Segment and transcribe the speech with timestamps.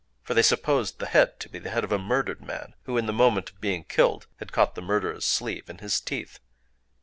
[0.23, 3.05] For they supposed the head to be the head of a murdered man who, in
[3.05, 6.39] the moment of being killed, had caught the murderer's sleeve in his teeth.